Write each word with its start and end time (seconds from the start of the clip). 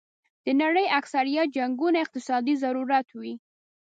د 0.45 0.47
نړۍ 0.61 0.85
اکثریت 0.99 1.47
جنګونه 1.57 1.97
اقتصادي 2.05 2.55
ضرورت 2.63 3.07
وي. 3.19 3.33